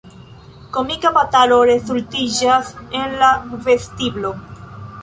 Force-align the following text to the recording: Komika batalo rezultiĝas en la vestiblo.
Komika 0.77 1.11
batalo 1.17 1.59
rezultiĝas 1.71 2.73
en 3.03 3.15
la 3.25 3.31
vestiblo. 3.71 4.35